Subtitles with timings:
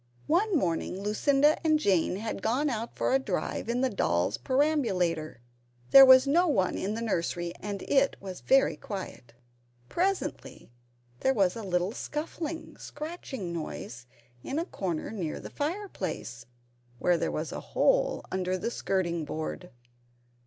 [0.25, 5.41] One morning Lucinda and Jane had gone out for a drive in the doll's perambulator.
[5.91, 9.33] There was no one in the nursery, and it was very quiet.
[9.89, 10.71] Presently
[11.19, 14.07] there was a little scuffling, scratching noise
[14.43, 16.47] in a corner near the fireplace,
[16.97, 19.69] where there was a hole under the skirting board.